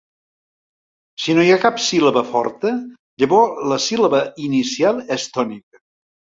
Si 1.25 1.35
no 1.39 1.43
hi 1.47 1.51
ha 1.55 1.59
cap 1.65 1.77
síl·laba 1.89 2.25
forta, 2.31 2.73
llavors 3.25 3.63
la 3.75 3.81
síl·laba 3.87 4.25
inicial 4.51 5.07
és 5.21 5.31
tònica. 5.41 5.85